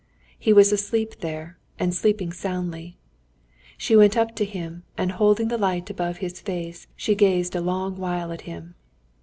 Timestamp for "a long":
7.55-7.97